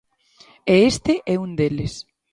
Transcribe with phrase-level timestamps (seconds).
[0.73, 1.93] E este é un deles.